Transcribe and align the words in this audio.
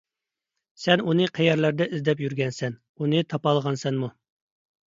سەن 0.85 1.03
ئۇنى 1.11 1.27
قەيەرلەردە 1.37 1.87
ئىزدەپ 1.97 2.25
يۈرگەنسەن، 2.25 2.81
ئۇنى 3.03 3.23
تاپالىغانسەنمۇ؟ 3.35 4.11